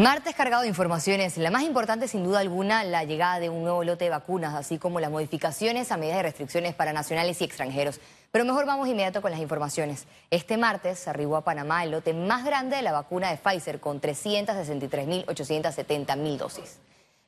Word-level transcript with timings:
Martes 0.00 0.34
cargado 0.34 0.62
de 0.62 0.68
informaciones. 0.68 1.36
La 1.36 1.50
más 1.50 1.62
importante, 1.62 2.08
sin 2.08 2.24
duda 2.24 2.38
alguna, 2.38 2.84
la 2.84 3.04
llegada 3.04 3.38
de 3.38 3.50
un 3.50 3.64
nuevo 3.64 3.84
lote 3.84 4.04
de 4.04 4.10
vacunas, 4.10 4.54
así 4.54 4.78
como 4.78 4.98
las 4.98 5.10
modificaciones 5.10 5.92
a 5.92 5.98
medidas 5.98 6.16
de 6.16 6.22
restricciones 6.22 6.74
para 6.74 6.94
nacionales 6.94 7.38
y 7.42 7.44
extranjeros. 7.44 8.00
Pero 8.32 8.46
mejor 8.46 8.64
vamos 8.64 8.88
inmediato 8.88 9.20
con 9.20 9.30
las 9.30 9.40
informaciones. 9.40 10.06
Este 10.30 10.56
martes 10.56 11.06
arribó 11.06 11.36
a 11.36 11.44
Panamá 11.44 11.84
el 11.84 11.90
lote 11.90 12.14
más 12.14 12.46
grande 12.46 12.76
de 12.76 12.82
la 12.82 12.92
vacuna 12.92 13.28
de 13.28 13.36
Pfizer, 13.36 13.78
con 13.78 14.00
363.870.000 14.00 16.36
dosis. 16.38 16.78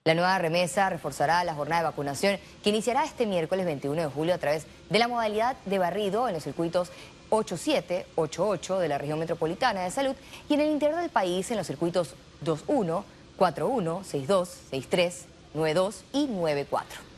La 0.05 0.15
nueva 0.15 0.39
remesa 0.39 0.89
reforzará 0.89 1.45
la 1.45 1.53
jornada 1.53 1.83
de 1.83 1.89
vacunación 1.89 2.39
que 2.65 2.71
iniciará 2.71 3.05
este 3.05 3.27
miércoles 3.27 3.67
21 3.67 4.01
de 4.01 4.09
julio 4.09 4.35
a 4.35 4.39
través 4.39 4.65
de 4.89 4.99
la 4.99 5.09
modalidad 5.09 5.59
de 5.67 5.79
barrido 5.79 6.27
en 6.27 6.33
los 6.33 6.45
circuitos 6.45 6.91
87, 7.29 8.07
88 8.15 8.79
de 8.79 8.89
la 8.89 8.97
región 8.97 9.19
metropolitana 9.19 9.83
de 9.83 9.91
salud 9.91 10.17
y 10.49 10.55
en 10.55 10.61
el 10.61 10.71
interior 10.71 11.03
del 11.03 11.11
país 11.11 11.51
en 11.51 11.59
los 11.59 11.67
circuitos 11.67 12.15
21, 12.45 13.05
41, 13.37 14.05
62, 14.05 14.49
63, 14.49 15.27
92 15.55 16.05
y 16.13 16.27
94. 16.27 17.13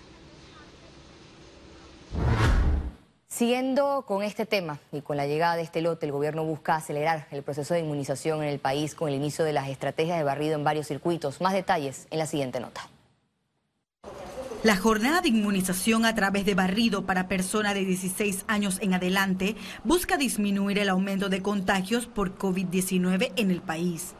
Siguiendo 3.34 4.04
con 4.06 4.22
este 4.22 4.46
tema 4.46 4.78
y 4.92 5.00
con 5.00 5.16
la 5.16 5.26
llegada 5.26 5.56
de 5.56 5.62
este 5.62 5.80
lote, 5.80 6.06
el 6.06 6.12
gobierno 6.12 6.44
busca 6.44 6.76
acelerar 6.76 7.26
el 7.32 7.42
proceso 7.42 7.74
de 7.74 7.80
inmunización 7.80 8.44
en 8.44 8.48
el 8.48 8.60
país 8.60 8.94
con 8.94 9.08
el 9.08 9.16
inicio 9.16 9.44
de 9.44 9.52
las 9.52 9.68
estrategias 9.68 10.18
de 10.18 10.22
barrido 10.22 10.54
en 10.54 10.62
varios 10.62 10.86
circuitos. 10.86 11.40
Más 11.40 11.52
detalles 11.52 12.06
en 12.12 12.20
la 12.20 12.26
siguiente 12.26 12.60
nota. 12.60 12.88
La 14.62 14.76
jornada 14.76 15.20
de 15.20 15.30
inmunización 15.30 16.06
a 16.06 16.14
través 16.14 16.46
de 16.46 16.54
barrido 16.54 17.04
para 17.04 17.26
personas 17.26 17.74
de 17.74 17.84
16 17.84 18.44
años 18.46 18.78
en 18.80 18.94
adelante 18.94 19.56
busca 19.82 20.16
disminuir 20.16 20.78
el 20.78 20.88
aumento 20.88 21.28
de 21.28 21.42
contagios 21.42 22.06
por 22.06 22.38
COVID-19 22.38 23.32
en 23.34 23.50
el 23.50 23.60
país. 23.60 24.14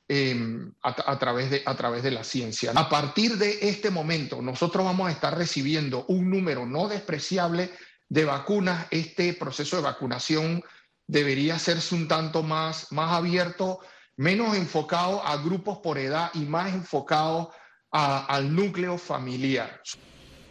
em, 0.06 0.72
a, 0.83 1.19
través 1.19 1.50
de, 1.50 1.62
a 1.66 1.75
través 1.75 2.02
de 2.02 2.12
la 2.12 2.22
ciencia. 2.22 2.72
A 2.75 2.88
partir 2.88 3.36
de 3.36 3.58
este 3.69 3.91
momento, 3.91 4.41
nosotros 4.41 4.84
vamos 4.84 5.09
a 5.09 5.12
estar 5.12 5.37
recibiendo 5.37 6.04
un 6.06 6.31
número 6.31 6.65
no 6.65 6.87
despreciable 6.87 7.72
de 8.09 8.25
vacunas. 8.25 8.87
Este 8.91 9.34
proceso 9.34 9.76
de 9.76 9.82
vacunación 9.82 10.62
debería 11.09 11.56
hacerse 11.56 11.94
un 11.94 12.06
tanto 12.06 12.42
más, 12.42 12.92
más 12.92 13.12
abierto 13.12 13.81
menos 14.19 14.56
enfocado 14.56 15.25
a 15.25 15.37
grupos 15.37 15.78
por 15.78 15.97
edad 15.97 16.31
y 16.34 16.41
más 16.41 16.75
enfocado 16.75 17.53
al 17.91 18.54
núcleo 18.54 18.98
familiar. 18.98 19.81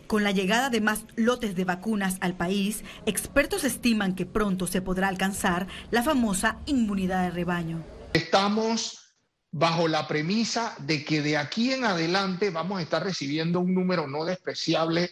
Con 0.08 0.24
la 0.24 0.32
llegada 0.32 0.70
de 0.70 0.80
más 0.80 1.04
lotes 1.18 1.54
de 1.56 1.66
vacunas 1.66 2.16
al 2.22 2.34
país, 2.34 2.86
expertos 3.06 3.66
estiman 3.66 4.16
que 4.16 4.26
pronto 4.26 4.66
se 4.66 4.82
podrá 4.82 5.10
alcanzar 5.10 5.68
la 5.92 6.02
famosa 6.02 6.60
inmunidad 6.66 7.24
de 7.24 7.32
rebaño. 7.32 7.84
Estamos 8.14 9.16
bajo 9.52 9.90
la 9.90 10.08
premisa 10.08 10.76
de 10.80 11.04
que 11.04 11.22
de 11.22 11.36
aquí 11.36 11.74
en 11.74 11.84
adelante 11.84 12.52
vamos 12.52 12.80
a 12.80 12.84
estar 12.84 13.04
recibiendo 13.04 13.60
un 13.60 13.74
número 13.74 14.08
no 14.08 14.24
despreciable 14.24 15.12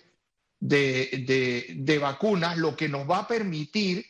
de, 0.62 2.00
vacunas, 2.02 2.58
lo 2.58 2.78
que 2.78 2.88
nos 2.88 3.10
va 3.10 3.20
a 3.20 3.28
permitir 3.28 4.06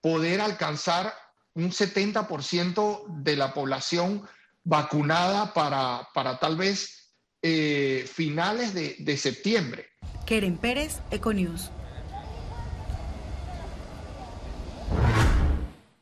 poder 0.00 0.40
alcanzar 0.40 1.12
un 1.54 1.72
70% 1.72 3.04
de 3.22 3.36
la 3.36 3.52
población 3.52 4.24
vacunada 4.62 5.52
para, 5.52 6.08
para 6.14 6.38
tal 6.38 6.56
vez 6.56 7.16
eh, 7.42 8.08
finales 8.08 8.74
de 8.74 9.16
septiembre. 9.16 9.89
Keren 10.30 10.58
Pérez, 10.58 11.00
Econews. 11.10 11.72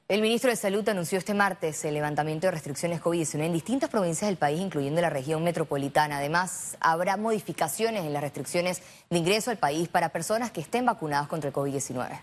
El 0.06 0.20
ministro 0.20 0.50
de 0.50 0.56
Salud 0.56 0.86
anunció 0.86 1.16
este 1.16 1.32
martes 1.32 1.82
el 1.86 1.94
levantamiento 1.94 2.46
de 2.46 2.50
restricciones 2.50 3.00
COVID-19 3.00 3.46
en 3.46 3.54
distintas 3.54 3.88
provincias 3.88 4.28
del 4.28 4.36
país, 4.36 4.60
incluyendo 4.60 5.00
la 5.00 5.08
región 5.08 5.42
metropolitana. 5.44 6.18
Además, 6.18 6.76
habrá 6.78 7.16
modificaciones 7.16 8.04
en 8.04 8.12
las 8.12 8.20
restricciones 8.20 8.82
de 9.08 9.16
ingreso 9.16 9.50
al 9.50 9.56
país 9.56 9.88
para 9.88 10.10
personas 10.10 10.50
que 10.50 10.60
estén 10.60 10.84
vacunadas 10.84 11.26
contra 11.26 11.48
el 11.48 11.54
COVID-19. 11.54 12.20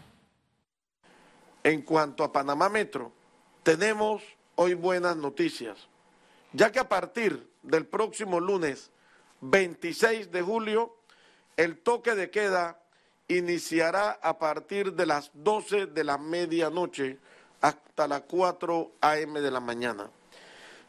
En 1.64 1.82
cuanto 1.82 2.24
a 2.24 2.32
Panamá 2.32 2.70
Metro, 2.70 3.12
tenemos 3.64 4.22
hoy 4.54 4.76
buenas 4.76 5.18
noticias, 5.18 5.88
ya 6.54 6.72
que 6.72 6.78
a 6.78 6.88
partir 6.88 7.50
del 7.64 7.88
próximo 7.88 8.40
lunes 8.40 8.92
26 9.42 10.32
de 10.32 10.44
julio, 10.44 10.96
el 11.58 11.78
toque 11.80 12.16
de 12.16 12.30
queda 12.30 12.80
iniciará 13.28 14.20
a 14.22 14.38
partir 14.38 14.94
de 14.94 15.06
las 15.06 15.32
12 15.34 15.88
de 15.88 16.04
la 16.04 16.18
medianoche 16.18 17.18
hasta 17.62 18.08
las 18.08 18.22
4 18.22 18.92
a.m. 19.02 19.42
de 19.42 19.52
la 19.52 19.60
mañana. 19.60 20.10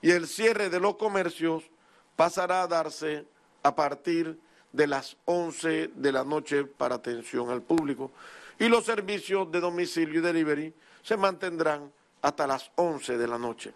Y 0.02 0.10
el 0.10 0.26
cierre 0.26 0.68
de 0.68 0.80
los 0.80 0.96
comercios 0.96 1.64
pasará 2.16 2.62
a 2.62 2.66
darse 2.66 3.26
a 3.62 3.74
partir 3.74 4.38
de 4.72 4.86
las 4.86 5.16
11 5.24 5.88
de 5.94 6.12
la 6.12 6.24
noche 6.24 6.64
para 6.64 6.96
atención 6.96 7.50
al 7.50 7.62
público 7.62 8.10
y 8.58 8.68
los 8.68 8.84
servicios 8.84 9.50
de 9.50 9.60
domicilio 9.60 10.20
y 10.20 10.22
delivery 10.22 10.74
se 11.02 11.16
mantendrán 11.16 11.92
hasta 12.22 12.46
las 12.46 12.70
11 12.76 13.16
de 13.16 13.28
la 13.28 13.38
noche. 13.38 13.72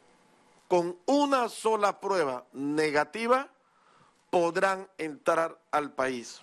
Con 0.69 0.97
una 1.07 1.49
sola 1.49 2.01
prueba 2.01 2.45
negativa 2.53 3.49
podrán 4.31 4.89
entrar 4.99 5.59
al 5.71 5.93
país. 5.93 6.43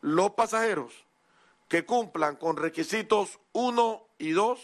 Los 0.00 0.30
pasajeros 0.32 0.92
que 1.68 1.84
cumplan 1.84 2.36
con 2.36 2.56
requisitos 2.56 3.38
1 3.52 4.06
y 4.18 4.30
2 4.30 4.60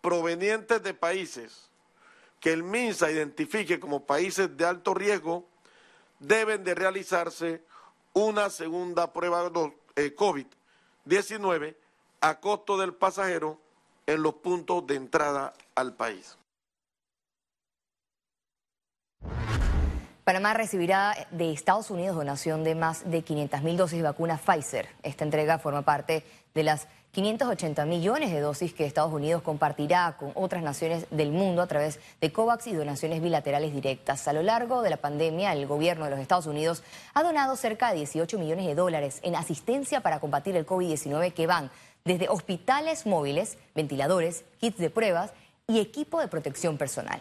provenientes 0.00 0.82
de 0.82 0.94
países 0.94 1.70
que 2.40 2.52
el 2.52 2.64
MINSA 2.64 3.10
identifique 3.10 3.78
como 3.78 4.04
países 4.04 4.56
de 4.56 4.64
alto 4.64 4.94
riesgo 4.94 5.46
deben 6.18 6.64
de 6.64 6.74
realizarse 6.74 7.62
una 8.12 8.50
segunda 8.50 9.12
prueba 9.12 9.48
de 9.48 9.72
eh, 9.96 10.14
COVID-19 10.16 11.76
a 12.20 12.40
costo 12.40 12.76
del 12.76 12.94
pasajero 12.94 13.60
en 14.06 14.22
los 14.22 14.34
puntos 14.34 14.86
de 14.86 14.96
entrada 14.96 15.54
al 15.74 15.94
país. 15.94 16.36
Panamá 20.24 20.54
recibirá 20.54 21.16
de 21.32 21.50
Estados 21.52 21.90
Unidos 21.90 22.14
donación 22.14 22.62
de 22.62 22.76
más 22.76 23.10
de 23.10 23.22
500 23.22 23.62
mil 23.62 23.76
dosis 23.76 23.98
de 23.98 24.04
vacuna 24.04 24.38
Pfizer. 24.38 24.88
Esta 25.02 25.24
entrega 25.24 25.58
forma 25.58 25.82
parte 25.82 26.22
de 26.54 26.62
las 26.62 26.86
580 27.10 27.84
millones 27.86 28.30
de 28.30 28.38
dosis 28.38 28.72
que 28.72 28.86
Estados 28.86 29.12
Unidos 29.12 29.42
compartirá 29.42 30.16
con 30.20 30.30
otras 30.36 30.62
naciones 30.62 31.06
del 31.10 31.32
mundo 31.32 31.60
a 31.60 31.66
través 31.66 31.98
de 32.20 32.30
COVAX 32.30 32.68
y 32.68 32.72
donaciones 32.72 33.20
bilaterales 33.20 33.74
directas. 33.74 34.28
A 34.28 34.32
lo 34.32 34.42
largo 34.42 34.82
de 34.82 34.90
la 34.90 34.98
pandemia, 34.98 35.52
el 35.54 35.66
gobierno 35.66 36.04
de 36.04 36.12
los 36.12 36.20
Estados 36.20 36.46
Unidos 36.46 36.84
ha 37.14 37.24
donado 37.24 37.56
cerca 37.56 37.90
de 37.90 37.96
18 37.96 38.38
millones 38.38 38.66
de 38.66 38.76
dólares 38.76 39.18
en 39.24 39.34
asistencia 39.34 40.02
para 40.02 40.20
combatir 40.20 40.54
el 40.56 40.64
COVID-19 40.64 41.32
que 41.32 41.48
van 41.48 41.72
desde 42.04 42.28
hospitales 42.28 43.06
móviles, 43.06 43.58
ventiladores, 43.74 44.44
kits 44.60 44.78
de 44.78 44.88
pruebas 44.88 45.32
y 45.66 45.80
equipo 45.80 46.20
de 46.20 46.28
protección 46.28 46.78
personal. 46.78 47.20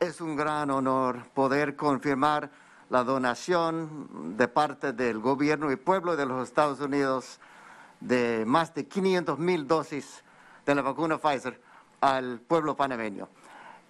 Es 0.00 0.22
un 0.22 0.34
gran 0.34 0.70
honor 0.70 1.26
poder 1.34 1.76
confirmar 1.76 2.50
la 2.88 3.04
donación 3.04 4.34
de 4.38 4.48
parte 4.48 4.94
del 4.94 5.18
gobierno 5.18 5.70
y 5.70 5.76
pueblo 5.76 6.16
de 6.16 6.24
los 6.24 6.48
Estados 6.48 6.80
Unidos 6.80 7.38
de 8.00 8.44
más 8.46 8.72
de 8.72 8.88
500 8.88 9.38
mil 9.38 9.68
dosis 9.68 10.24
de 10.64 10.74
la 10.74 10.80
vacuna 10.80 11.18
Pfizer 11.18 11.60
al 12.00 12.40
pueblo 12.40 12.74
panameño. 12.74 13.28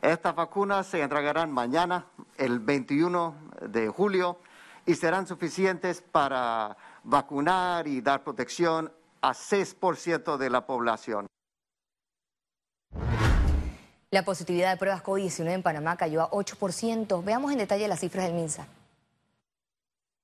Estas 0.03 0.35
vacunas 0.35 0.89
se 0.89 1.01
entregarán 1.01 1.53
mañana, 1.53 2.07
el 2.37 2.59
21 2.59 3.33
de 3.69 3.87
julio, 3.87 4.41
y 4.87 4.97
serán 4.97 5.29
suficientes 5.29 6.03
para 6.03 6.77
vacunar 7.05 7.87
y 7.87 8.01
dar 8.01 8.25
protección 8.25 8.91
a 9.23 9.31
6% 9.31 10.39
de 10.39 10.51
la 10.51 10.67
población. 10.67 11.30
La 14.13 14.25
positividad 14.25 14.73
de 14.73 14.77
pruebas 14.77 15.05
COVID-19 15.05 15.53
en 15.53 15.63
Panamá 15.63 15.97
cayó 15.97 16.23
a 16.23 16.31
8%. 16.33 17.25
Veamos 17.25 17.53
en 17.53 17.59
detalle 17.59 17.87
las 17.87 18.01
cifras 18.01 18.27
del 18.27 18.35
MINSA. 18.35 18.67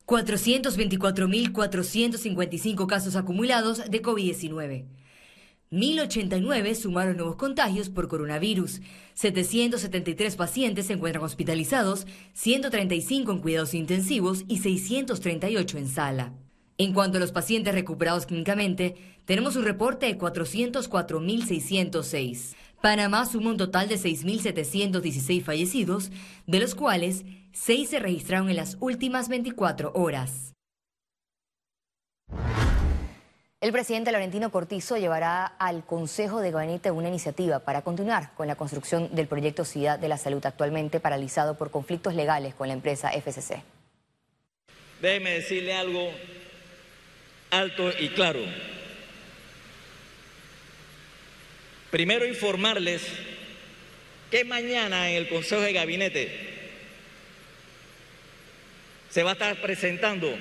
424.455 0.06 2.87
casos 2.88 3.15
acumulados 3.15 3.88
de 3.88 4.03
COVID-19. 4.03 4.87
1.089 5.71 6.75
sumaron 6.75 7.17
nuevos 7.17 7.37
contagios 7.37 7.88
por 7.88 8.09
coronavirus. 8.09 8.81
773 9.15 10.35
pacientes 10.35 10.87
se 10.87 10.94
encuentran 10.94 11.25
hospitalizados, 11.25 12.09
135 12.35 13.31
en 13.31 13.38
cuidados 13.38 13.73
intensivos 13.75 14.44
y 14.49 14.59
638 14.59 15.79
en 15.79 15.88
sala. 15.88 16.33
En 16.78 16.93
cuanto 16.93 17.17
a 17.17 17.20
los 17.20 17.32
pacientes 17.32 17.75
recuperados 17.75 18.26
clínicamente, 18.26 18.96
tenemos 19.25 19.56
un 19.56 19.64
reporte 19.64 20.05
de 20.06 20.19
404.606. 20.19 22.55
Panamá 22.82 23.25
suma 23.25 23.49
un 23.50 23.56
total 23.56 23.88
de 23.88 23.94
6.716 23.94 25.43
fallecidos, 25.43 26.11
de 26.46 26.61
los 26.61 26.75
cuales 26.75 27.25
6 27.55 27.88
se 27.88 27.99
registraron 27.99 28.50
en 28.50 28.56
las 28.56 28.76
últimas 28.81 29.31
24 29.31 29.93
horas. 29.94 30.52
El 33.62 33.73
presidente 33.73 34.12
Laurentino 34.12 34.50
Cortizo 34.50 34.99
llevará 34.99 35.46
al 35.46 35.82
Consejo 35.82 36.40
de 36.40 36.50
Gabinete 36.50 36.90
una 36.90 37.08
iniciativa 37.08 37.61
para 37.61 37.81
continuar 37.81 38.34
con 38.34 38.49
la 38.49 38.56
construcción 38.56 39.08
del 39.14 39.28
proyecto 39.28 39.64
Ciudad 39.64 39.99
de 39.99 40.08
la 40.08 40.19
Salud 40.19 40.44
actualmente 40.44 41.00
paralizado 41.00 41.56
por 41.56 41.70
conflictos 41.70 42.14
legales 42.14 42.55
con 42.55 42.69
la 42.69 42.75
empresa 42.75 43.12
FCC. 43.12 43.62
Déjeme 45.00 45.31
decirle 45.31 45.75
algo 45.75 46.11
alto 47.50 47.93
y 47.98 48.08
claro. 48.08 48.40
Primero 51.90 52.26
informarles 52.26 53.02
que 54.31 54.44
mañana 54.44 55.10
en 55.10 55.16
el 55.16 55.28
Consejo 55.28 55.62
de 55.62 55.72
Gabinete 55.72 56.31
se 59.10 59.22
va 59.22 59.31
a 59.31 59.32
estar 59.34 59.60
presentando 59.62 60.37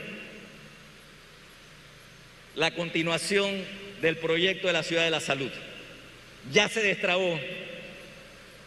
la 2.55 2.71
continuación 2.71 3.63
del 4.01 4.17
proyecto 4.17 4.67
de 4.67 4.73
la 4.73 4.83
Ciudad 4.83 5.03
de 5.03 5.11
la 5.11 5.19
Salud. 5.19 5.51
Ya 6.51 6.67
se 6.67 6.81
destrabó 6.81 7.39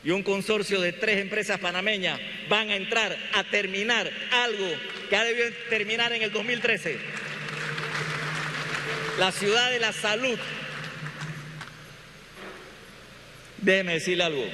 y 0.04 0.10
un 0.10 0.22
consorcio 0.22 0.80
de 0.80 0.92
tres 0.92 1.18
empresas 1.18 1.58
panameñas 1.58 2.20
van 2.48 2.70
a 2.70 2.76
entrar 2.76 3.16
a 3.34 3.44
terminar 3.44 4.10
algo 4.30 4.66
que 5.10 5.16
ha 5.16 5.24
debido 5.24 5.50
terminar 5.68 6.12
en 6.12 6.22
el 6.22 6.32
2013. 6.32 6.96
La 9.18 9.32
Ciudad 9.32 9.70
de 9.70 9.80
la 9.80 9.92
Salud 9.92 10.38
Déjeme 13.60 13.94
decirle 13.94 14.22
algo. 14.22 14.46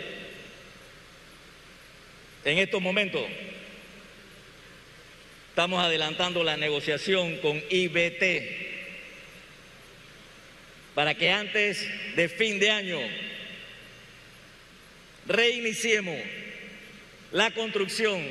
En 2.45 2.59
estos 2.59 2.81
momentos 2.81 3.23
estamos 5.51 5.85
adelantando 5.85 6.43
la 6.43 6.57
negociación 6.57 7.37
con 7.39 7.63
IBT 7.69 8.23
para 10.95 11.15
que 11.15 11.31
antes 11.31 11.87
de 12.17 12.29
fin 12.29 12.59
de 12.59 12.71
año 12.71 12.99
reiniciemos 15.27 16.19
la 17.31 17.51
construcción 17.51 18.23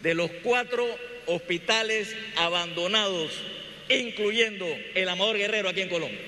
de 0.00 0.14
los 0.14 0.30
cuatro 0.42 0.86
hospitales 1.26 2.16
abandonados, 2.36 3.30
incluyendo 3.98 4.66
el 4.94 5.08
Amador 5.08 5.36
Guerrero 5.36 5.68
aquí 5.68 5.82
en 5.82 5.88
Colombia. 5.88 6.20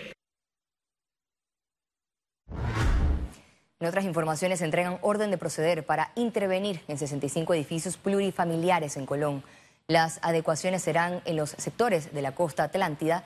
En 3.81 3.89
otras 3.89 4.05
informaciones 4.05 4.61
se 4.61 4.65
entregan 4.65 4.99
orden 5.03 5.31
de 5.31 5.37
proceder 5.37 5.85
para 5.85 6.13
intervenir 6.15 6.81
en 6.89 6.97
65 6.97 7.53
edificios 7.53 7.99
plurifamiliares 7.99 8.97
en 8.97 9.05
Colón. 9.05 9.43
Las 9.89 10.21
adecuaciones 10.23 10.83
serán 10.83 11.21
en 11.27 11.37
los 11.37 11.51
sectores 11.51 12.15
de 12.15 12.23
la 12.23 12.33
costa 12.35 12.65
atlántida, 12.65 13.25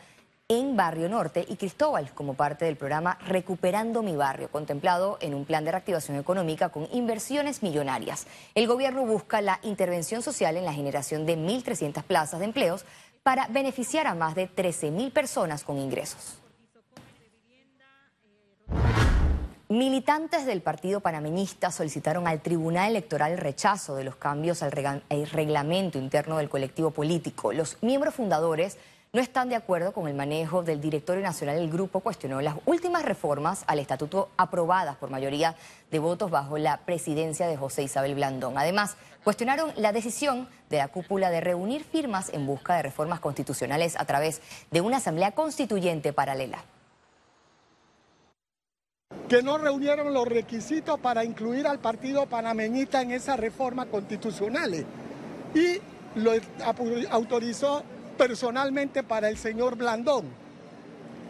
en 0.49 0.77
Barrio 0.77 1.11
Norte 1.11 1.45
y 1.47 1.57
Cristóbal, 1.57 2.11
como 2.15 2.33
parte 2.33 2.65
del 2.65 2.77
programa 2.77 3.19
Recuperando 3.27 4.03
mi 4.03 4.17
barrio, 4.17 4.51
contemplado 4.51 5.19
en 5.21 5.35
un 5.35 5.45
plan 5.45 5.63
de 5.65 5.73
reactivación 5.73 6.17
económica 6.17 6.71
con 6.71 6.89
inversiones 6.91 7.63
millonarias. 7.63 8.27
El 8.55 8.67
gobierno 8.67 9.05
busca 9.05 9.43
la 9.43 9.61
intervención 9.63 10.23
social 10.23 10.57
en 10.57 10.65
la 10.65 10.73
generación 10.73 11.27
de 11.27 11.37
1.300 11.37 12.03
plazas 12.03 12.41
de 12.41 12.47
empleos 12.47 12.87
para 13.29 13.47
beneficiar 13.49 14.07
a 14.07 14.15
más 14.15 14.35
de 14.35 14.49
13.000 14.49 15.13
personas 15.13 15.63
con 15.63 15.77
ingresos. 15.77 16.39
Militantes 19.69 20.47
del 20.47 20.63
partido 20.63 21.01
panameñista 21.01 21.71
solicitaron 21.71 22.27
al 22.27 22.41
Tribunal 22.41 22.89
Electoral 22.89 23.33
el 23.33 23.37
rechazo 23.37 23.97
de 23.97 24.05
los 24.05 24.17
cambios 24.17 24.63
al 24.63 24.73
reglamento 24.73 25.99
interno 25.99 26.39
del 26.39 26.49
colectivo 26.49 26.91
político. 26.91 27.53
Los 27.53 27.77
miembros 27.83 28.15
fundadores 28.15 28.79
no 29.13 29.21
están 29.21 29.51
de 29.51 29.57
acuerdo 29.57 29.93
con 29.93 30.09
el 30.09 30.15
manejo 30.15 30.63
del 30.63 30.81
directorio 30.81 31.23
nacional 31.23 31.57
del 31.57 31.71
grupo, 31.71 32.01
cuestionó 32.01 32.41
las 32.41 32.57
últimas 32.65 33.05
reformas 33.05 33.65
al 33.67 33.79
estatuto 33.79 34.31
aprobadas 34.39 34.97
por 34.97 35.11
mayoría 35.11 35.55
de 35.91 35.99
votos 35.99 36.31
bajo 36.31 36.57
la 36.57 36.79
presidencia 36.79 37.47
de 37.47 37.59
José 37.59 37.83
Isabel 37.83 38.15
Blandón. 38.15 38.57
Además, 38.57 38.97
cuestionaron 39.25 39.73
la 39.77 39.93
decisión 39.93 40.49
de 40.71 40.79
la 40.79 40.89
cúpula 40.89 41.31
de 41.31 41.41
reunir 41.41 41.85
firmas 41.85 42.31
en 42.33 42.47
busca 42.47 42.77
de 42.77 42.83
reformas 42.83 43.21
constitucionales 43.21 43.97
a 43.97 44.05
través 44.05 44.41
de 44.71 44.81
una 44.81 44.99
asamblea 44.99 45.33
constituyente 45.33 46.13
paralela 46.13 46.65
que 49.29 49.43
no 49.43 49.59
reunieron 49.59 50.15
los 50.15 50.27
requisitos 50.27 50.99
para 50.99 51.25
incluir 51.25 51.67
al 51.67 51.79
partido 51.79 52.27
panameñista 52.27 53.03
en 53.03 53.11
esas 53.11 53.39
reformas 53.39 53.87
constitucionales 53.87 54.87
y 55.55 55.81
lo 56.19 56.33
autorizó 57.11 57.83
personalmente 58.17 59.03
para 59.03 59.29
el 59.29 59.37
señor 59.37 59.77
Blandón. 59.77 60.27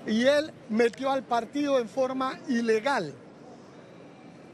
Y 0.07 0.25
él 0.25 0.53
metió 0.71 1.11
al 1.11 1.25
partido 1.25 1.79
en 1.79 1.89
forma 1.89 2.39
ilegal. 2.49 3.13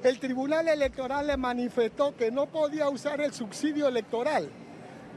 El 0.04 0.20
Tribunal 0.20 0.68
Electoral 0.68 1.28
le 1.28 1.38
manifestó 1.38 2.14
que 2.14 2.30
no 2.30 2.44
podía 2.44 2.90
usar 2.90 3.22
el 3.22 3.32
subsidio 3.32 3.88
electoral 3.88 4.50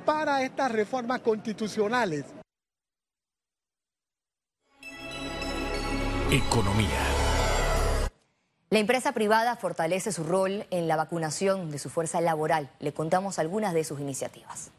para 0.05 0.41
estas 0.43 0.71
reformas 0.71 1.19
constitucionales. 1.19 2.23
Economía. 6.31 7.03
La 8.69 8.79
empresa 8.79 9.11
privada 9.11 9.57
fortalece 9.57 10.13
su 10.13 10.23
rol 10.23 10.65
en 10.71 10.87
la 10.87 10.95
vacunación 10.95 11.69
de 11.69 11.79
su 11.79 11.89
fuerza 11.89 12.21
laboral. 12.21 12.69
Le 12.79 12.93
contamos 12.93 13.39
algunas 13.39 13.73
de 13.73 13.83
sus 13.83 13.99
iniciativas. 13.99 14.71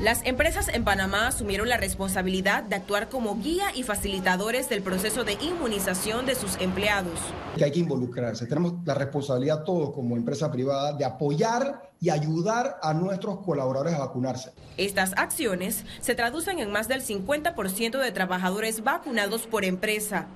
Las 0.00 0.20
empresas 0.26 0.68
en 0.68 0.84
Panamá 0.84 1.28
asumieron 1.28 1.70
la 1.70 1.78
responsabilidad 1.78 2.62
de 2.62 2.76
actuar 2.76 3.08
como 3.08 3.40
guía 3.40 3.74
y 3.74 3.82
facilitadores 3.82 4.68
del 4.68 4.82
proceso 4.82 5.24
de 5.24 5.38
inmunización 5.40 6.26
de 6.26 6.34
sus 6.34 6.60
empleados. 6.60 7.18
Que 7.56 7.64
hay 7.64 7.70
que 7.70 7.78
involucrarse. 7.78 8.44
Tenemos 8.44 8.74
la 8.84 8.92
responsabilidad 8.92 9.64
todos 9.64 9.94
como 9.94 10.14
empresa 10.14 10.52
privada 10.52 10.92
de 10.92 11.06
apoyar 11.06 11.90
y 11.98 12.10
ayudar 12.10 12.78
a 12.82 12.92
nuestros 12.92 13.38
colaboradores 13.38 13.94
a 13.94 14.00
vacunarse. 14.00 14.52
Estas 14.76 15.14
acciones 15.16 15.86
se 16.02 16.14
traducen 16.14 16.58
en 16.58 16.70
más 16.70 16.88
del 16.88 17.02
50% 17.02 17.98
de 17.98 18.12
trabajadores 18.12 18.84
vacunados 18.84 19.46
por 19.46 19.64
empresa. 19.64 20.26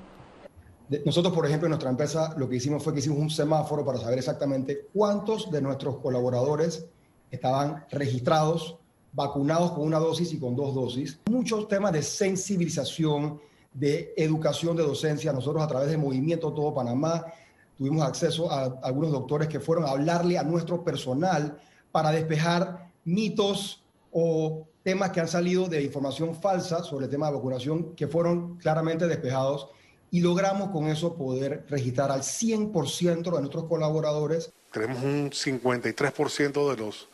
Nosotros, 1.04 1.34
por 1.34 1.44
ejemplo, 1.44 1.66
en 1.66 1.72
nuestra 1.72 1.90
empresa 1.90 2.34
lo 2.38 2.48
que 2.48 2.56
hicimos 2.56 2.82
fue 2.82 2.94
que 2.94 3.00
hicimos 3.00 3.18
un 3.18 3.28
semáforo 3.28 3.84
para 3.84 3.98
saber 3.98 4.18
exactamente 4.18 4.88
cuántos 4.94 5.50
de 5.50 5.60
nuestros 5.60 5.98
colaboradores 5.98 6.86
estaban 7.30 7.84
registrados, 7.90 8.78
vacunados 9.12 9.72
con 9.72 9.84
una 9.84 9.98
dosis 9.98 10.32
y 10.32 10.38
con 10.38 10.56
dos 10.56 10.74
dosis. 10.74 11.18
Muchos 11.30 11.68
temas 11.68 11.92
de 11.92 12.02
sensibilización, 12.02 13.40
de 13.72 14.14
educación, 14.16 14.76
de 14.76 14.82
docencia. 14.82 15.32
Nosotros 15.32 15.62
a 15.62 15.68
través 15.68 15.88
del 15.88 15.98
movimiento 15.98 16.52
Todo 16.52 16.74
Panamá 16.74 17.26
tuvimos 17.76 18.02
acceso 18.02 18.50
a 18.50 18.78
algunos 18.82 19.10
doctores 19.10 19.48
que 19.48 19.60
fueron 19.60 19.84
a 19.84 19.90
hablarle 19.90 20.38
a 20.38 20.42
nuestro 20.42 20.84
personal 20.84 21.58
para 21.90 22.10
despejar 22.10 22.90
mitos 23.04 23.82
o 24.12 24.66
temas 24.82 25.10
que 25.10 25.20
han 25.20 25.28
salido 25.28 25.66
de 25.66 25.82
información 25.82 26.34
falsa 26.34 26.82
sobre 26.82 27.06
el 27.06 27.10
tema 27.10 27.28
de 27.28 27.36
vacunación 27.36 27.94
que 27.94 28.06
fueron 28.06 28.56
claramente 28.56 29.06
despejados 29.06 29.68
y 30.10 30.20
logramos 30.20 30.70
con 30.70 30.88
eso 30.88 31.14
poder 31.14 31.64
registrar 31.68 32.10
al 32.10 32.22
100% 32.22 33.22
de 33.22 33.40
nuestros 33.40 33.64
colaboradores. 33.64 34.52
Tenemos 34.72 35.02
un 35.02 35.30
53% 35.30 36.70
de 36.70 36.76
los 36.76 37.08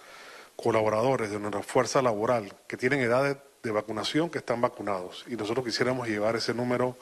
colaboradores 0.57 1.31
de 1.31 1.39
nuestra 1.39 1.63
fuerza 1.63 2.03
laboral 2.03 2.53
que 2.67 2.77
tienen 2.77 3.01
edad 3.01 3.25
de, 3.25 3.37
de 3.63 3.71
vacunación 3.71 4.31
que 4.31 4.39
están 4.39 4.61
vacunados 4.61 5.25
y 5.29 5.37
nosotros 5.37 5.65
quisiéramos 5.65 6.09
llevar 6.09 6.37
ese 6.37 6.55
número 6.55 6.97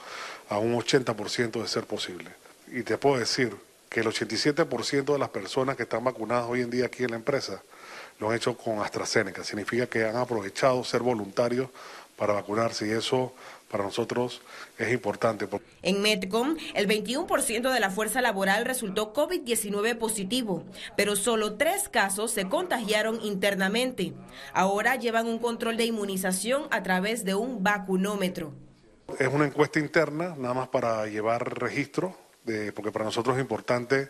a 0.48 0.58
un 0.58 0.74
80% 0.74 1.62
de 1.62 1.68
ser 1.68 1.84
posible. 1.84 2.30
Y 2.68 2.82
te 2.82 2.98
puedo 2.98 3.18
decir 3.18 3.54
que 3.88 4.00
el 4.00 4.06
87% 4.06 5.12
de 5.12 5.18
las 5.18 5.28
personas 5.28 5.76
que 5.76 5.84
están 5.84 6.02
vacunadas 6.02 6.46
hoy 6.48 6.62
en 6.62 6.70
día 6.70 6.86
aquí 6.86 7.04
en 7.04 7.10
la 7.10 7.16
empresa 7.16 7.62
lo 8.18 8.30
han 8.30 8.36
hecho 8.36 8.56
con 8.56 8.80
AstraZeneca. 8.80 9.44
Significa 9.44 9.86
que 9.86 10.04
han 10.04 10.16
aprovechado 10.16 10.82
ser 10.84 11.02
voluntarios 11.02 11.68
para 12.16 12.34
vacunarse 12.34 12.86
y 12.86 12.90
eso 12.90 13.32
para 13.70 13.84
nosotros 13.84 14.40
es 14.78 14.92
importante. 14.92 15.48
En 15.82 16.00
Medcom, 16.00 16.56
el 16.74 16.86
21% 16.86 17.72
de 17.72 17.80
la 17.80 17.90
fuerza 17.90 18.22
laboral 18.22 18.64
resultó 18.64 19.12
COVID-19 19.12 19.98
positivo, 19.98 20.62
pero 20.96 21.16
solo 21.16 21.54
tres 21.54 21.88
casos 21.88 22.30
se 22.30 22.48
contagiaron 22.48 23.18
internamente. 23.22 24.12
Ahora 24.52 24.94
llevan 24.94 25.26
un 25.26 25.40
control 25.40 25.76
de 25.76 25.86
inmunización 25.86 26.68
a 26.70 26.84
través 26.84 27.24
de 27.24 27.34
un 27.34 27.64
vacunómetro. 27.64 28.52
Es 29.18 29.28
una 29.28 29.46
encuesta 29.46 29.80
interna, 29.80 30.36
nada 30.38 30.54
más 30.54 30.68
para 30.68 31.06
llevar 31.06 31.58
registro, 31.58 32.16
de, 32.44 32.72
porque 32.72 32.92
para 32.92 33.04
nosotros 33.04 33.36
es 33.36 33.42
importante 33.42 34.08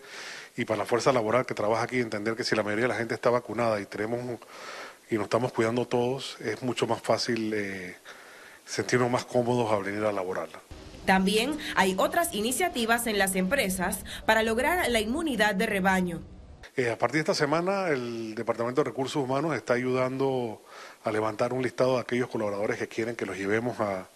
y 0.57 0.65
para 0.65 0.79
la 0.79 0.85
fuerza 0.85 1.13
laboral 1.13 1.47
que 1.47 1.55
trabaja 1.55 1.85
aquí 1.85 2.01
entender 2.01 2.37
que 2.37 2.45
si 2.45 2.55
la 2.55 2.63
mayoría 2.63 2.85
de 2.85 2.89
la 2.89 2.97
gente 2.97 3.15
está 3.15 3.31
vacunada 3.31 3.81
y 3.81 3.87
tenemos 3.87 4.39
y 5.15 5.17
nos 5.17 5.25
estamos 5.25 5.53
cuidando 5.53 5.87
todos, 5.87 6.41
es 6.41 6.63
mucho 6.63 6.87
más 6.87 7.01
fácil. 7.01 7.53
Eh, 7.55 7.97
sentirnos 8.65 9.11
más 9.11 9.25
cómodos 9.25 9.71
al 9.73 9.85
venir 9.85 10.05
a 10.05 10.13
laborar. 10.13 10.49
También 11.07 11.59
hay 11.77 11.95
otras 11.99 12.35
iniciativas 12.35 13.07
en 13.07 13.19
las 13.19 13.37
empresas 13.37 14.05
para 14.25 14.43
lograr 14.43 14.89
la 14.89 15.01
inmunidad 15.01 15.55
de 15.55 15.67
rebaño. 15.67 16.21
Eh, 16.77 16.91
a 16.91 16.99
partir 16.99 17.17
de 17.17 17.21
esta 17.21 17.35
semana, 17.35 17.89
el 17.89 18.35
Departamento 18.35 18.83
de 18.83 18.91
Recursos 18.91 19.23
Humanos 19.23 19.55
está 19.55 19.75
ayudando 19.75 20.63
a 21.05 21.13
levantar 21.13 21.53
un 21.53 21.63
listado 21.63 21.95
de 21.95 22.01
aquellos 22.01 22.29
colaboradores 22.29 22.79
que 22.79 22.89
quieren 22.89 23.15
que 23.15 23.27
los 23.27 23.37
llevemos 23.37 23.79
a, 23.81 24.09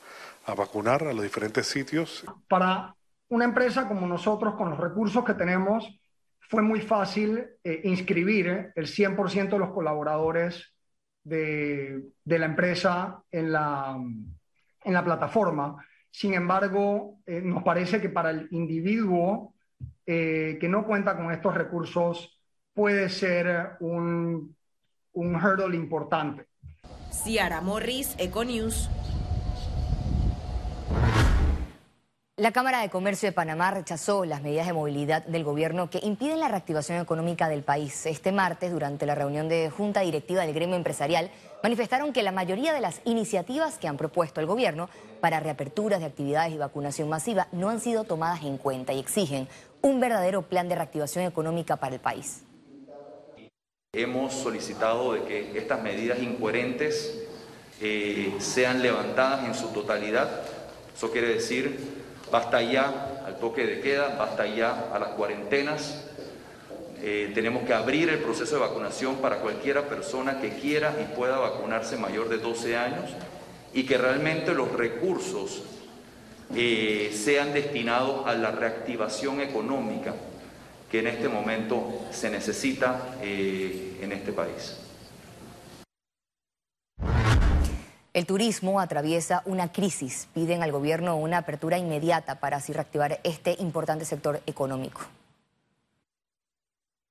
vacunar 0.56 1.04
a 1.04 1.12
los 1.12 1.22
diferentes 1.22 1.66
sitios. 1.66 2.24
Para 2.48 2.96
una 3.28 3.44
empresa 3.44 3.86
como 3.86 4.06
nosotros, 4.06 4.54
con 4.54 4.70
los 4.70 4.80
recursos 4.80 5.22
que 5.22 5.34
tenemos, 5.34 5.86
fue 6.40 6.62
muy 6.62 6.80
fácil 6.80 7.46
eh, 7.62 7.82
inscribir 7.84 8.72
el 8.74 8.86
100% 8.86 9.50
de 9.50 9.58
los 9.58 9.72
colaboradores 9.72 10.72
de, 11.28 12.12
la 12.24 12.46
empresa 12.46 13.22
en 13.30 13.52
la, 13.52 13.96
en 14.84 14.92
la 14.92 15.04
plataforma. 15.04 15.84
Sin 16.10 16.34
embargo, 16.34 17.20
eh, 17.26 17.40
nos 17.42 17.62
parece 17.62 18.00
que 18.00 18.08
para 18.08 18.30
el 18.30 18.48
individuo 18.50 19.54
eh, 20.06 20.56
que 20.60 20.68
no 20.68 20.86
cuenta 20.86 21.16
con 21.16 21.30
estos 21.30 21.54
recursos 21.54 22.40
puede 22.72 23.08
ser 23.08 23.76
un, 23.80 24.56
un 25.12 25.36
hurdle 25.36 25.76
importante. 25.76 26.46
Ciara 27.10 27.60
Morris, 27.60 28.14
Econews. 28.18 28.88
La 32.38 32.52
Cámara 32.52 32.82
de 32.82 32.88
Comercio 32.88 33.28
de 33.28 33.32
Panamá 33.32 33.72
rechazó 33.72 34.24
las 34.24 34.42
medidas 34.42 34.68
de 34.68 34.72
movilidad 34.72 35.26
del 35.26 35.42
gobierno 35.42 35.90
que 35.90 35.98
impiden 36.00 36.38
la 36.38 36.46
reactivación 36.46 37.00
económica 37.00 37.48
del 37.48 37.64
país. 37.64 38.06
Este 38.06 38.30
martes, 38.30 38.70
durante 38.70 39.06
la 39.06 39.16
reunión 39.16 39.48
de 39.48 39.70
Junta 39.70 40.02
Directiva 40.02 40.42
del 40.42 40.54
Gremio 40.54 40.76
Empresarial, 40.76 41.32
manifestaron 41.64 42.12
que 42.12 42.22
la 42.22 42.30
mayoría 42.30 42.72
de 42.72 42.80
las 42.80 43.00
iniciativas 43.04 43.78
que 43.78 43.88
han 43.88 43.96
propuesto 43.96 44.38
el 44.38 44.46
gobierno 44.46 44.88
para 45.20 45.40
reaperturas 45.40 45.98
de 45.98 46.06
actividades 46.06 46.54
y 46.54 46.58
vacunación 46.58 47.08
masiva 47.08 47.48
no 47.50 47.70
han 47.70 47.80
sido 47.80 48.04
tomadas 48.04 48.44
en 48.44 48.56
cuenta 48.56 48.92
y 48.92 49.00
exigen 49.00 49.48
un 49.82 49.98
verdadero 49.98 50.42
plan 50.42 50.68
de 50.68 50.76
reactivación 50.76 51.24
económica 51.24 51.74
para 51.74 51.96
el 51.96 52.00
país. 52.00 52.44
Hemos 53.92 54.32
solicitado 54.32 55.14
de 55.14 55.24
que 55.24 55.58
estas 55.58 55.82
medidas 55.82 56.22
incoherentes 56.22 57.18
eh, 57.80 58.32
sean 58.38 58.80
levantadas 58.80 59.44
en 59.44 59.56
su 59.56 59.72
totalidad. 59.72 60.42
Eso 60.94 61.10
quiere 61.10 61.34
decir 61.34 61.97
Basta 62.30 62.62
ya 62.62 63.22
al 63.26 63.38
toque 63.38 63.66
de 63.66 63.80
queda, 63.80 64.16
basta 64.18 64.46
ya 64.46 64.90
a 64.92 64.98
las 64.98 65.10
cuarentenas. 65.10 66.04
Eh, 67.00 67.30
tenemos 67.34 67.64
que 67.64 67.74
abrir 67.74 68.08
el 68.08 68.18
proceso 68.18 68.56
de 68.56 68.60
vacunación 68.62 69.16
para 69.16 69.36
cualquiera 69.36 69.88
persona 69.88 70.40
que 70.40 70.50
quiera 70.50 70.94
y 71.00 71.14
pueda 71.14 71.38
vacunarse 71.38 71.96
mayor 71.96 72.28
de 72.28 72.38
12 72.38 72.76
años 72.76 73.10
y 73.72 73.84
que 73.84 73.98
realmente 73.98 74.52
los 74.52 74.72
recursos 74.72 75.62
eh, 76.54 77.14
sean 77.14 77.52
destinados 77.52 78.26
a 78.26 78.34
la 78.34 78.50
reactivación 78.50 79.40
económica 79.40 80.14
que 80.90 81.00
en 81.00 81.06
este 81.06 81.28
momento 81.28 82.06
se 82.10 82.30
necesita 82.30 83.16
eh, 83.22 83.98
en 84.00 84.12
este 84.12 84.32
país. 84.32 84.87
El 88.18 88.26
turismo 88.26 88.80
atraviesa 88.80 89.42
una 89.44 89.70
crisis. 89.70 90.28
Piden 90.34 90.64
al 90.64 90.72
gobierno 90.72 91.14
una 91.14 91.38
apertura 91.38 91.78
inmediata 91.78 92.40
para 92.40 92.56
así 92.56 92.72
reactivar 92.72 93.20
este 93.22 93.54
importante 93.60 94.04
sector 94.04 94.40
económico. 94.44 95.02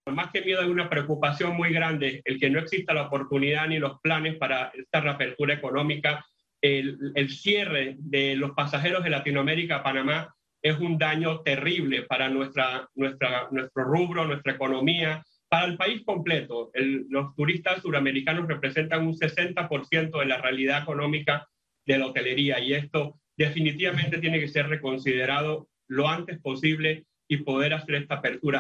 Más 0.07 0.31
que 0.33 0.41
miedo 0.41 0.59
hay 0.59 0.67
una 0.67 0.89
preocupación 0.89 1.55
muy 1.55 1.71
grande, 1.71 2.21
el 2.25 2.37
que 2.41 2.49
no 2.49 2.59
exista 2.59 2.93
la 2.93 3.03
oportunidad 3.03 3.69
ni 3.69 3.79
los 3.79 4.01
planes 4.01 4.35
para 4.35 4.73
esta 4.75 4.99
reapertura 4.99 5.53
económica. 5.53 6.25
El, 6.61 7.13
el 7.15 7.29
cierre 7.29 7.95
de 7.99 8.35
los 8.35 8.51
pasajeros 8.51 9.01
de 9.01 9.09
Latinoamérica 9.09 9.77
a 9.77 9.83
Panamá 9.83 10.35
es 10.61 10.77
un 10.77 10.97
daño 10.97 11.39
terrible 11.39 12.03
para 12.03 12.27
nuestra, 12.27 12.85
nuestra, 12.95 13.47
nuestro 13.49 13.85
rubro, 13.85 14.25
nuestra 14.25 14.51
economía, 14.51 15.23
para 15.50 15.66
el 15.66 15.77
país 15.77 16.04
completo, 16.06 16.72
los 16.74 17.36
turistas 17.36 17.82
suramericanos 17.82 18.48
representan 18.48 19.08
un 19.08 19.13
60% 19.13 20.20
de 20.20 20.25
la 20.25 20.38
realidad 20.38 20.84
económica 20.84 21.48
de 21.86 21.98
la 21.98 22.08
hotelería 22.08 22.60
y 22.60 22.74
esto 22.74 23.20
definitivamente 23.38 24.18
tiene 24.18 24.39
que 24.39 24.50
ser 24.50 24.68
reconsiderado 24.68 25.70
lo 25.88 26.10
antes 26.10 26.39
posible 26.39 27.06
y 27.27 27.38
poder 27.38 27.74
hacer 27.74 27.96
esta 27.96 28.16
apertura. 28.16 28.60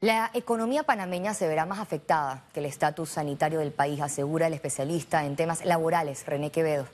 La 0.00 0.30
economía 0.34 0.82
panameña 0.82 1.32
se 1.32 1.48
verá 1.48 1.64
más 1.64 1.78
afectada 1.78 2.44
que 2.52 2.60
el 2.60 2.66
estatus 2.66 3.08
sanitario 3.08 3.60
del 3.60 3.72
país, 3.72 4.00
asegura 4.00 4.48
el 4.48 4.52
especialista 4.52 5.24
en 5.24 5.34
temas 5.34 5.64
laborales, 5.64 6.26
René 6.26 6.50
Quevedo. 6.50 6.86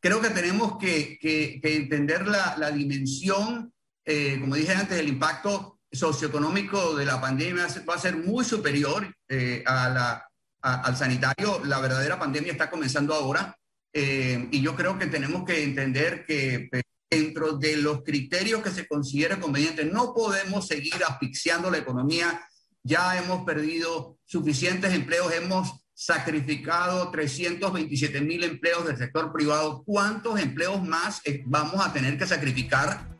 Creo 0.00 0.20
que 0.20 0.30
tenemos 0.30 0.78
que, 0.78 1.18
entender 1.62 2.26
la, 2.26 2.70
dimensión, 2.70 3.74
eh, 4.06 4.38
como 4.40 4.54
dije 4.54 4.72
antes, 4.72 4.98
el 4.98 5.08
impacto 5.08 5.71
socioeconómico 5.92 6.96
de 6.96 7.04
la 7.04 7.20
pandemia 7.20 7.68
va 7.88 7.94
a 7.94 7.98
ser 7.98 8.16
muy 8.16 8.44
superior 8.44 9.14
eh, 9.28 9.62
a 9.66 9.88
la, 9.90 10.28
al 10.62 10.96
sanitario. 10.96 11.60
La 11.64 11.80
verdadera 11.80 12.18
pandemia 12.18 12.52
está 12.52 12.70
comenzando 12.70 13.14
ahora 13.14 13.56
eh, 13.92 14.48
y 14.50 14.62
yo 14.62 14.74
creo 14.74 14.98
que 14.98 15.06
tenemos 15.06 15.44
que 15.44 15.62
entender 15.62 16.24
que 16.24 16.68
eh, 16.72 16.82
dentro 17.10 17.58
de 17.58 17.76
los 17.76 18.02
criterios 18.02 18.62
que 18.62 18.70
se 18.70 18.86
considera 18.86 19.38
conveniente 19.38 19.84
no 19.84 20.14
podemos 20.14 20.66
seguir 20.66 21.04
asfixiando 21.06 21.70
la 21.70 21.78
economía. 21.78 22.42
Ya 22.82 23.18
hemos 23.18 23.44
perdido 23.44 24.18
suficientes 24.24 24.92
empleos, 24.94 25.32
hemos 25.32 25.84
sacrificado 25.94 27.10
327 27.10 28.22
mil 28.22 28.42
empleos 28.42 28.86
del 28.86 28.96
sector 28.96 29.30
privado. 29.30 29.84
¿Cuántos 29.84 30.40
empleos 30.40 30.82
más 30.82 31.20
vamos 31.44 31.84
a 31.84 31.92
tener 31.92 32.18
que 32.18 32.26
sacrificar 32.26 33.11